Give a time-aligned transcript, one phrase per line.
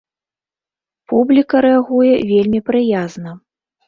[1.11, 3.35] Публіка рэагуе вельмі прыязна.